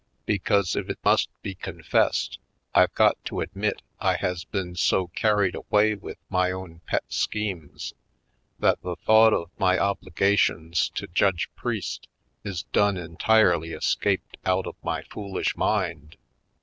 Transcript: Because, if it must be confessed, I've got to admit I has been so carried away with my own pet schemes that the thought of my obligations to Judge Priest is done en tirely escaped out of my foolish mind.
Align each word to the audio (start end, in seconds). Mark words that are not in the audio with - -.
Because, 0.25 0.75
if 0.75 0.89
it 0.89 0.97
must 1.05 1.29
be 1.43 1.53
confessed, 1.53 2.39
I've 2.73 2.95
got 2.95 3.23
to 3.25 3.39
admit 3.39 3.83
I 3.99 4.15
has 4.15 4.45
been 4.45 4.75
so 4.75 5.09
carried 5.09 5.53
away 5.53 5.93
with 5.93 6.17
my 6.27 6.51
own 6.51 6.81
pet 6.87 7.03
schemes 7.07 7.93
that 8.57 8.81
the 8.81 8.95
thought 8.95 9.31
of 9.31 9.51
my 9.59 9.77
obligations 9.77 10.89
to 10.95 11.05
Judge 11.05 11.51
Priest 11.55 12.07
is 12.43 12.63
done 12.63 12.97
en 12.97 13.15
tirely 13.17 13.73
escaped 13.73 14.37
out 14.43 14.65
of 14.65 14.75
my 14.83 15.03
foolish 15.03 15.55
mind. 15.55 16.17